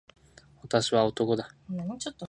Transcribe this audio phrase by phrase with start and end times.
[0.63, 1.55] 私は男だ。